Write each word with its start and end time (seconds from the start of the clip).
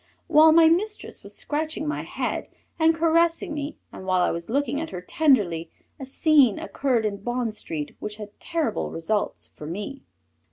While 0.25 0.51
my 0.51 0.67
mistress 0.67 1.21
was 1.21 1.35
scratching 1.37 1.87
my 1.87 2.01
head 2.01 2.47
and 2.79 2.95
caressing 2.95 3.53
me 3.53 3.77
and 3.93 4.03
while 4.03 4.21
I 4.23 4.31
was 4.31 4.49
looking 4.49 4.81
at 4.81 4.89
her 4.89 4.99
tenderly 4.99 5.69
a 5.99 6.05
scene 6.05 6.57
occurred 6.57 7.05
in 7.05 7.17
Bond 7.17 7.53
Street 7.53 7.95
which 7.99 8.15
had 8.15 8.39
terrible 8.39 8.89
results 8.89 9.51
for 9.55 9.67
me. 9.67 10.01